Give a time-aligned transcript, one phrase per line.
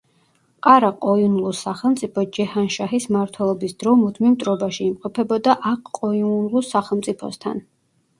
[0.67, 7.63] ყარა-ყოიუნლუს სახელმწიფო ჯეჰან-შაჰის მმართველობის დროს მუდმივ მტრობაში იმყოფებოდა აყ-ყოიუნლუს სახელმწიფოსთან.